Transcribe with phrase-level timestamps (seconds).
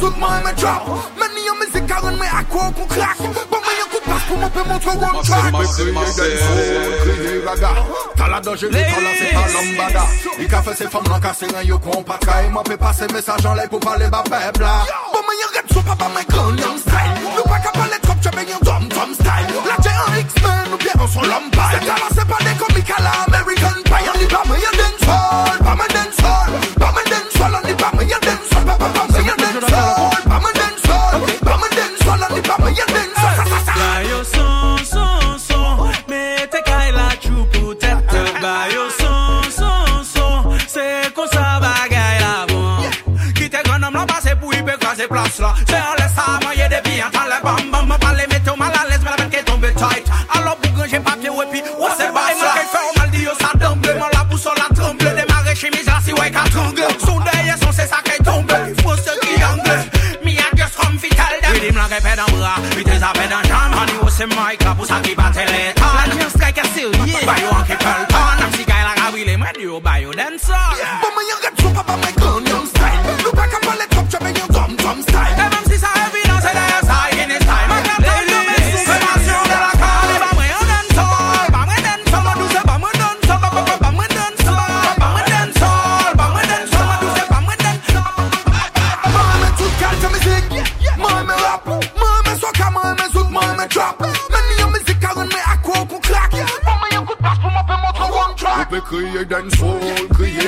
[0.00, 0.82] zouk, moi me drop.
[1.18, 3.18] Meni yon mizik karen me akwa kon crack
[3.50, 5.52] Bon me yon kou pas pou mwen pe montre one track.
[5.76, 7.70] Kriye den kriye raga
[8.16, 10.04] Tala doje li tala se pa lambada
[10.38, 13.08] I ka fe se fam lan kase ren yo kon patra E mwen pe pase
[13.12, 14.74] mesaj an lay pou pale ba pepla
[15.12, 17.14] Bon me yon red sou pa pa me yon style.
[17.36, 19.64] Nou pa ka pale trop chebe yon dom dom style.
[19.66, 23.02] La en X-Men ou bien on son lambay Se tala se pa de komik a
[23.02, 24.08] la American Pie.
[24.08, 25.67] An li pa me yon dancehall, pa dancehall
[61.98, 65.00] se pe nan bra Vitez apè nan jam An yo se mic la pou sa
[65.02, 66.90] ki pa teleton La jans kay ke sil
[67.28, 70.38] Bayo an ki pel ton Am si kay la ka wile mwen yo bayo den
[70.38, 73.16] son Bo mwen yon get sou pa pa mwen kon yon style.
[73.24, 73.97] Nou pa ka palet
[99.18, 99.80] Kriye den sol,
[100.14, 100.42] kriye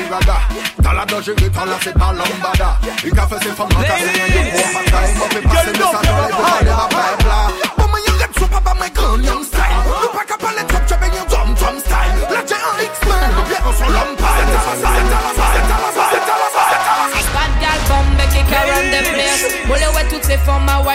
[0.82, 4.82] Tala da jere, tala se palambada I fe se fam se yon yon Mwen pa
[4.90, 7.49] kay, mwen pase, mwen sa jore Pou kade ma pay plan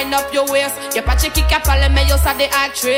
[0.06, 0.76] wind up your waist.
[0.96, 2.94] Y'a pas de qui qui parle mais yo ça des actrices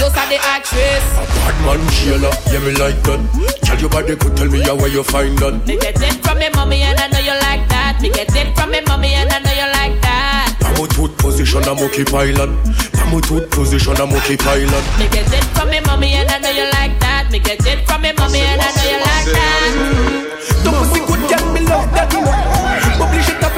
[0.00, 1.12] Yo ça des actrices
[1.44, 3.20] Bad man Sheila, yeah me like that.
[3.62, 6.38] Tell your body could tell me how where you find that Me get it from
[6.38, 8.00] me mommy and I know you like that.
[8.00, 10.56] Me get it from me mommy and I know you like that.
[10.60, 12.50] Pamo tooth position a monkey pilot.
[12.92, 14.84] Pamo tooth position a monkey pilot.
[14.98, 17.30] Me get it from me mommy and I know you like that.
[17.30, 20.02] Me get it from me mommy and I know you like that.
[20.64, 22.10] Ton pussy good girl, me love that,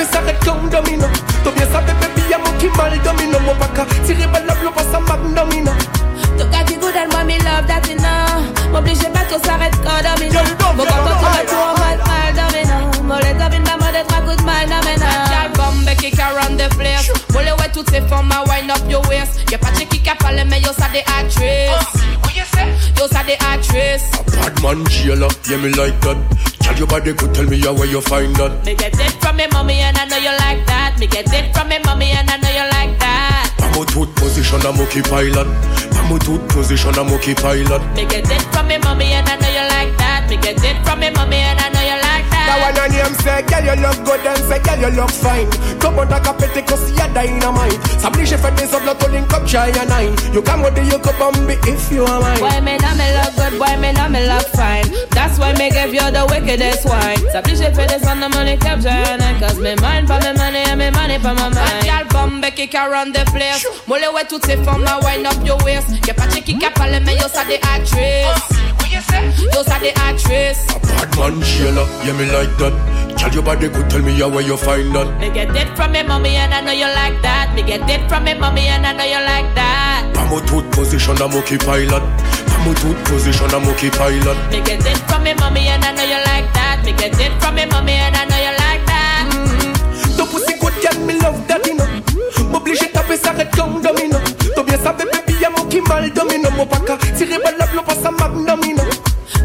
[0.04, 1.06] mi s'arrête comme domino.
[1.44, 2.08] To bien sa pepe
[2.76, 3.38] mal domino.
[3.58, 4.26] Baka tire
[6.38, 7.82] To ka di love that
[8.72, 10.40] M'oblige pas qu'on s'arrête domino
[10.76, 10.96] baka
[11.78, 12.76] mal mal domino.
[13.92, 15.06] De trois coups de mal domino
[15.56, 17.10] bombe the place
[17.72, 20.14] toutes ces femmes a wind up your waist Y'a pas de qui ka
[20.48, 20.86] mais yo sa
[23.04, 24.10] actrices Yo ça des actrices
[24.40, 26.16] Bad man Sheila, yeah me like that.
[26.60, 28.64] Tell your body could tell me how where you find that.
[28.64, 30.98] Me get it from me mommy and I know you like that.
[30.98, 34.62] Me get it from me mommy and I know you like that Pamo tooth position
[34.62, 35.48] a monkey pilot.
[35.90, 37.82] Pamo tooth position a monkey pilot.
[37.96, 40.30] Me get it from me mommy and I know you like that.
[40.30, 42.46] Me get it from me mommy and I know you like That.
[42.46, 45.50] That one on him say, girl you look good and say, girl you look fine.
[45.82, 47.74] Come on, like a petty cause you're dynamite.
[47.98, 50.98] S'oblige fait des autres, l'autre link up, try and nine You come with the you
[51.02, 52.38] could bomb me if you are mine.
[52.38, 54.86] Boy, me know me look good, boy, me know me look fine.
[55.10, 57.18] That's why me give you the wickedest wine.
[57.34, 60.78] S'oblige for this on the money capture and Cause me mind for me money and
[60.78, 61.84] me money for my mind.
[61.84, 63.63] Gal bombe kick around the place.
[63.86, 65.88] Moule ouais toutes ces formes à wind up your waist.
[66.06, 68.58] Y'a pas de qui qui parle mais yo ça des actrices.
[69.52, 70.66] Yo ça des actrices.
[70.98, 72.72] Bad man Sheila, yeah me like that
[73.16, 75.92] Tell your body could tell me how where you find that Me get it from
[75.92, 77.52] me mommy and I know you like that.
[77.54, 80.10] Me get it from me mommy and I know you like that.
[80.14, 82.02] Pamo tooth position a monkey pilot
[82.46, 86.02] Pamo tooth position a monkey pilot Me get it from me mommy and I know
[86.04, 86.82] you like that.
[86.84, 88.63] Me get it from me mommy and I know you like that.
[93.34, 94.18] cigarette comme domino.
[94.54, 96.50] Tobie sabe baby ya muki mal domino.
[96.50, 98.84] Mopaka tire balap no pasa magnomino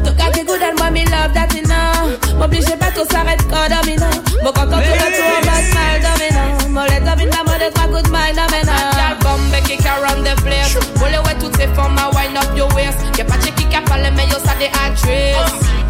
[0.03, 4.05] Tokate good and mommy love that you know M'oblige pas tout s'arrête quand domino
[4.43, 8.09] Mon compte en tourne tout en bas mal domino Mollet domino, mollet trois coups de
[8.09, 10.77] maille domino Dal bombe qui around the place.
[10.97, 12.99] Boule ouais toutes ces formes à wind up your waist.
[13.17, 15.35] Y'a pas check qui cap à mais yo ça des actrices.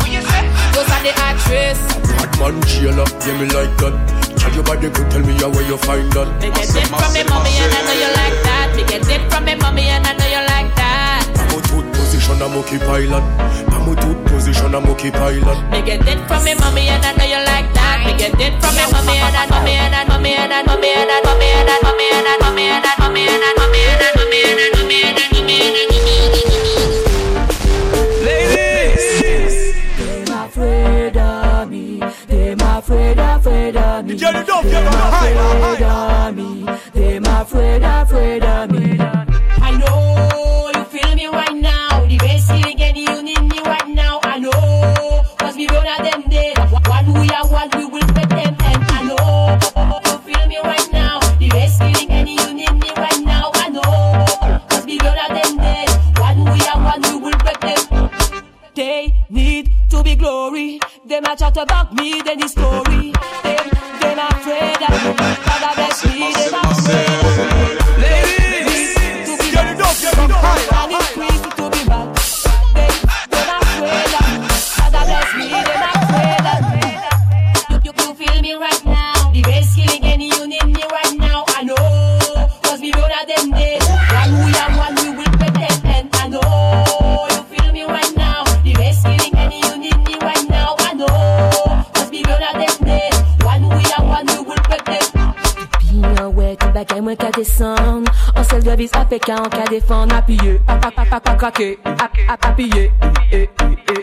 [0.09, 1.83] Yo ça des actrices.
[2.17, 3.93] Bad man, chill up, yeah me like that
[4.39, 6.27] Tell your body could tell me how where you find that.
[6.41, 8.67] Me get it from me mommy and I know you like that.
[8.75, 11.27] Me get it from me mommy and I know you like that.
[11.35, 13.23] Pamo tooth position a monkey pilot
[13.69, 17.25] Pamo tooth position a monkey pilot Me get it from me mommy and I know
[17.27, 17.97] you like that.
[18.05, 20.89] Me get it from me mommy and I mommy and I mommy and I mommy
[20.95, 22.38] and I mommy and I mommy and I mommy and I
[61.59, 62.21] about me,
[97.09, 100.99] mwen ka descend An sel de vis apè ka an ka defan Appuye, ap ap
[101.01, 102.85] ap ap ap krake Ap ap appuye,
[103.33, 104.01] eh eh eh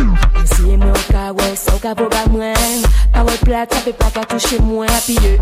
[0.00, 0.06] eh
[0.54, 4.60] Siye mwen ka wè, son ka voga mwen Parol plat, sa pe pa ka touche
[4.64, 5.36] mwen Appuye,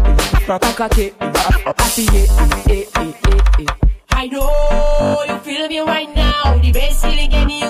[0.49, 2.27] ap ap krake Ap ap appuye,
[2.75, 3.73] eh eh eh eh
[4.15, 7.64] I know you feel me right now The best feeling any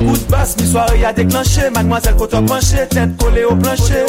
[0.00, 1.70] coup de basse, mi soirée a déclenché.
[1.74, 4.06] Mademoiselle côte penché, tête collée au plancher.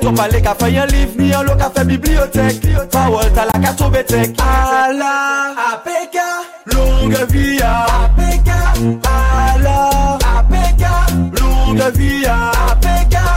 [0.00, 2.66] Ton palais qu'a fait un livre, ni un lot fait bibliothèque.
[2.90, 4.36] Parole t'as la carte au bétec.
[4.40, 6.16] À la APK,
[6.74, 8.48] longue vie à APK
[9.04, 12.05] À la APK, longue vie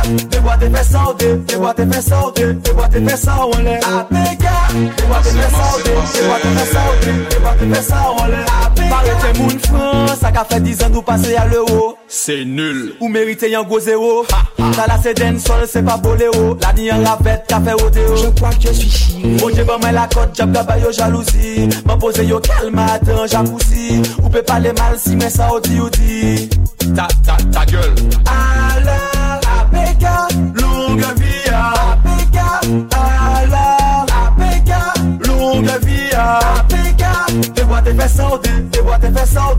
[0.09, 4.53] Te boate fè saote, te boate fè saote, te boate fè sao an lè Apeka,
[4.73, 8.87] te boate fè saote, te boate fè saote, te boate fè sao an lè Apeka,
[8.89, 11.91] pare te moun fran, sa ka fè dizan nou pase ya l'euro.
[12.09, 14.23] Se nul, ou merite yon go zero
[14.57, 18.17] Ta la se den sol, se pa bolero, la ni yon ravet, ka fè odeo
[18.17, 21.69] Je kwa k je suis chiri, oje ban men la kote, jab gaba yo jalousi
[21.85, 26.49] Man pose yo kalma, atan jalousi, ou pe pale mal si men saote yo di
[26.95, 29.08] Ta, ta, ta gueule, alè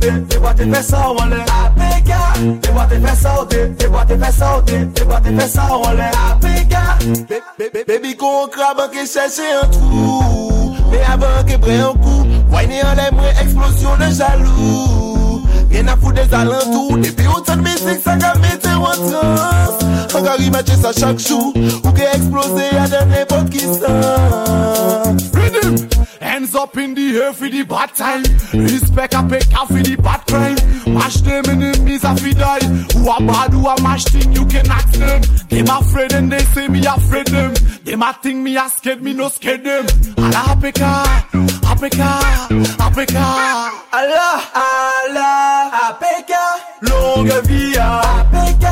[0.00, 2.10] saute, te boate fè sa ou an lè APK,
[2.62, 6.08] te boate fè saute, te boate fè saute, te boate fè sa ou an lè
[6.30, 6.74] APK,
[7.86, 10.74] bebi kon kraban ke chèche an trou.
[10.90, 15.94] Me avan ke bre an kou, wany an lè mwen eksplosyon de jalou Gen a
[15.96, 19.84] fou de zalantou, depi ou tan mizik sa ka mette wan trans
[20.18, 21.52] An gari matye sa chak chou,
[21.84, 24.69] ou ke eksplose a den nepot ki san
[26.70, 28.22] up in the air for the bad time.
[28.52, 30.94] Respect a pick out for the bad crime.
[30.94, 32.64] Mash them enemies a fi die.
[32.94, 35.20] Who a bad, who a mash thing, you can ask them.
[35.48, 37.54] Them afraid and they say me afraid them.
[37.84, 39.84] Them a think me a scared, me no scared them.
[40.18, 40.90] Ala apeka,
[41.72, 42.10] apeka,
[42.86, 43.26] apeka.
[43.92, 46.32] Allah, Allah, APK,
[46.82, 48.64] longue vie à APK,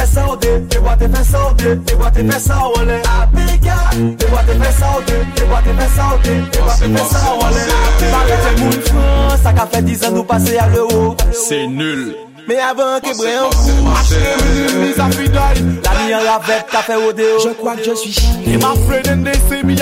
[0.00, 2.18] APK, des boîtes et fesses en dé, des boîtes et fesses en dé, des boîtes
[2.18, 5.98] et fesses en l'air, APK, des boîtes et fesses en dé, des boîtes et fesses
[6.00, 8.10] en dé, des boîtes et fesses en l'air.
[8.10, 11.16] Paraît moun France, ça qu'a fait 10 ans nous passer à l'euro.
[11.32, 12.14] C'est nul.
[12.48, 15.80] Mais avant ke bre an kou Mash them enemies a fi die.
[15.84, 17.38] La vie en ravette, qu'a fait odéo.
[17.44, 18.58] Je crois que je suis chié.
[18.58, 19.76] Them afraid and they say me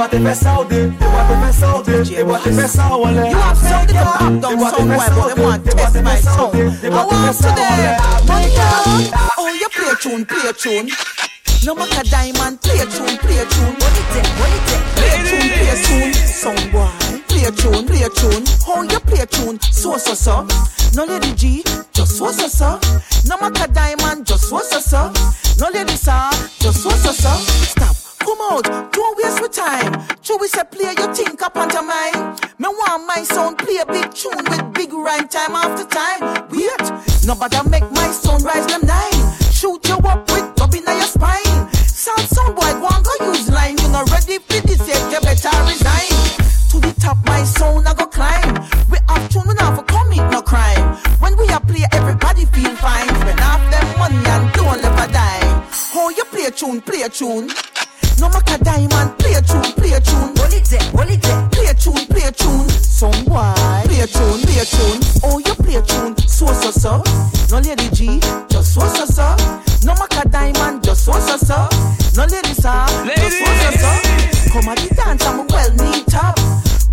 [0.00, 0.10] APK.
[0.10, 2.52] Des boîtes et fesses en dé, des boîtes et fesses en dé, des boîtes et
[2.52, 2.74] fesses.
[2.74, 6.36] You have sound it up, down somewhere, but they want to test my fesses en
[6.36, 6.52] sound.
[6.52, 7.78] dé, des I want fesses to en them.
[7.78, 8.00] l'air.
[8.26, 8.50] Money
[9.38, 10.88] Oh, you play tune, play tune.
[11.64, 13.74] No matter diamond, play tune, play tune.
[13.78, 14.84] What it take, what it take?
[14.96, 16.12] Play tune, play tune.
[16.72, 16.90] Boy,
[17.28, 18.44] play tune, play tune.
[18.66, 19.58] How you play tune?
[19.72, 20.46] So so so.
[20.94, 22.78] No lady G, just so so so.
[23.26, 25.12] No matter diamond, just so so so.
[25.58, 26.28] No lady sir,
[26.60, 27.30] just so so so.
[27.72, 27.96] Stop.
[28.24, 28.93] Come out, don't waste my
[29.54, 30.02] time.
[30.22, 32.34] Should we say play your think up onto mine?
[32.58, 36.48] Me want my sound play a big tune with big rhyme time after time.
[36.50, 36.84] Wait,
[37.24, 39.20] nobody make my sound rise them nine.
[39.52, 41.70] Shoot you up with dub in your spine.
[41.86, 43.78] Sound sound boy, go and go use line.
[43.78, 46.14] You not ready for this yet, you better resign.
[46.70, 48.54] To the top, my sound I go climb.
[48.90, 50.98] We have tune, we not for commit no crime.
[51.22, 53.06] When we are play, everybody feel fine.
[53.06, 55.70] Spend half them money and don't ever die.
[55.94, 57.50] Oh, you play a tune, play a tune.
[71.04, 71.68] So one so so.
[72.16, 73.92] No ladies are, just one so so.
[74.48, 76.34] Come at the dance, I'm a well neat up.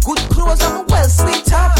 [0.04, 1.80] Good clothes, I'm a well sweet up.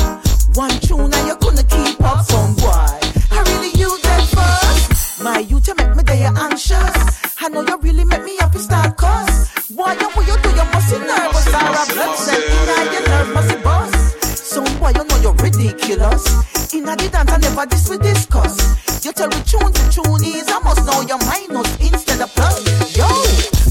[0.56, 2.72] One tune and you're gonna keep up, some boy.
[2.72, 5.22] I really you that first.
[5.22, 6.96] My youth, you make me day anxious.
[7.42, 9.52] I know you really make me happy start cause.
[9.76, 10.56] Why you will you do?
[10.56, 11.52] You must be nervous.
[11.52, 12.40] I'm a blood cell.
[12.40, 14.32] Now your nerve must be.
[14.40, 16.24] Some boy, you know you're ridiculous.
[16.74, 18.91] In a dance, I never this we discuss.
[19.04, 22.96] You tell me tune to tune is, I must know your minus instead of plus.
[22.96, 23.08] Yo,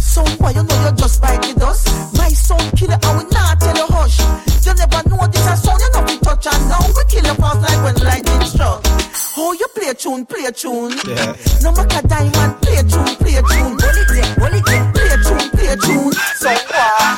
[0.03, 1.87] some why you know you just bite the dust.
[2.19, 4.19] My son killer, I will not tell you hush.
[4.67, 7.37] You never know this a sound, you know we touch and now we kill your
[7.37, 8.83] past like when lightning struck.
[9.39, 10.99] Oh, you play a tune, play a tune.
[11.07, 11.37] Yeah.
[11.63, 13.79] No matter diamond, play a tune, play a tune.
[13.79, 14.93] Hold it there, hold it there.
[14.93, 16.13] Play a tune, play a tune.
[16.43, 17.17] So uh,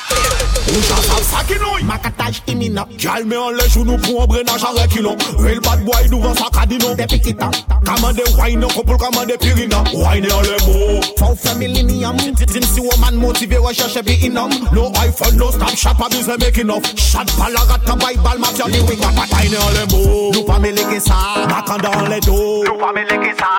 [0.73, 1.12] Sa ki
[1.61, 5.85] nou Makataj imina Gal me an le jounou pou an brenaj an rekilon Real bad
[5.87, 7.51] boy douvan sa kadino De pikita
[7.85, 13.17] Kamande wine couple kamande pirina Wine an le mo Fou fe millennium Din si woman
[13.17, 16.85] motive recherche bi inam No iPhone, no Snapchat, pa bize making of.
[16.97, 21.01] Shad palarat ka bay bal mafia lyric Wine an le mo Nou pa me leke
[21.01, 23.59] sa Makanda an le do Nou pa me leke sa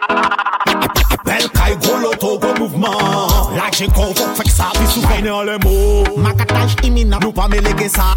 [1.23, 3.55] Bel kay gros loto, gros mouvement.
[3.55, 4.72] La j'ai kon fok fek sa
[5.23, 8.13] Pi sou wine an le mo Makataj imina Nou pa me leke sa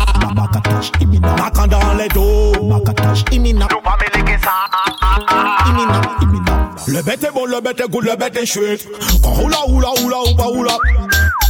[1.01, 4.67] imina Makanda an le do Makataj imina Nou pa me leke sa
[5.71, 8.87] Imina Imina Le bête est bon, le bête est good, le bête est chouette.
[9.23, 10.73] Quand roula, roula, roula, ou pas roula.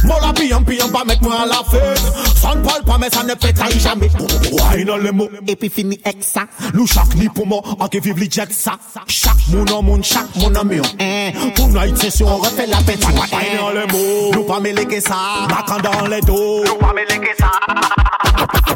[0.03, 2.01] Bon la piyam, piyam, pas mettre moi à la fête.
[2.35, 4.09] Ça ne parle pas mais ça ne pétaille jamais.
[4.51, 6.45] Wine an le mo Et puis fini avec ça.
[6.73, 8.73] Nous chaque ni pour moi En qui vive li jet ça.
[9.07, 11.31] Chaque moun en moun, chaque moun en mion hein.
[11.55, 15.47] Tonight sûr on refait la fête Wine an le mo Nous pas me leke ça.
[15.49, 16.63] Makan dans les dos.
[16.63, 17.51] Nous pas me leke ça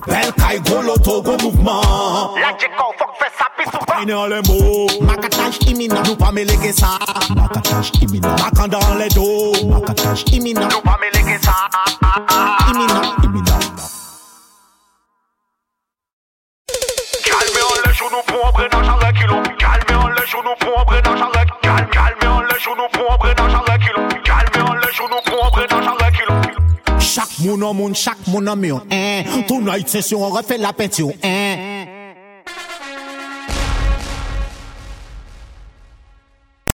[0.08, 2.34] Bel kay gros loto, gros mouvement.
[2.42, 6.32] La kon fok fè sa pi sou Wine an le mo Makataj imina Nou pa
[6.32, 6.98] me leke ça.
[7.36, 9.54] Makataj imina Makan dans les dos.
[9.70, 11.54] Makataj imina Nou pa me leke ça
[27.62, 28.48] moun an moun, chak moun
[29.48, 31.56] tout session, on refait la pétition, eh,